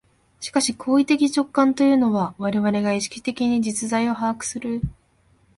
[0.39, 4.81] しかし行為的直観というのは、我々が意識的に実在を把握する、